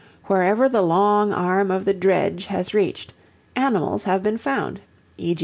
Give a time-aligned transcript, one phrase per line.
[0.23, 3.13] Wherever the long arm of the dredge has reached,
[3.55, 4.81] animals have been found,
[5.19, 5.35] e.